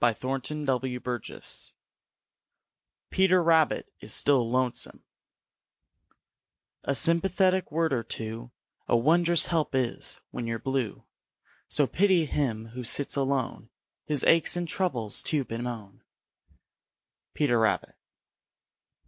[0.03, 1.41] CHAPTER VI
[3.11, 5.03] PETER RABBIT IS STILL LONESOME
[6.83, 8.49] A sympathetic word or two
[8.87, 11.03] A wond'rous help is, when you're blue.
[11.69, 13.69] So pity him who sits alone
[14.03, 16.01] His aches and troubles to bemoan.
[17.35, 17.95] Peter Rabbit.